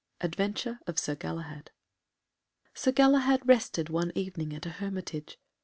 Adventure 0.19 0.79
of 0.87 0.97
Sir 0.97 1.13
Galahad. 1.13 1.69
Sir 2.73 2.91
Galahad 2.91 3.47
rested 3.47 3.89
one 3.89 4.11
evening 4.15 4.51
at 4.51 4.65
a 4.65 4.71
hermitage. 4.71 5.37